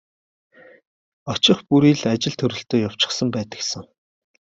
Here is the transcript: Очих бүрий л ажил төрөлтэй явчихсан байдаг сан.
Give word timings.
Очих 1.35 1.63
бүрий 1.69 1.95
л 1.99 2.03
ажил 2.13 2.35
төрөлтэй 2.39 2.85
явчихсан 2.89 3.27
байдаг 3.35 3.59
сан. 3.71 3.83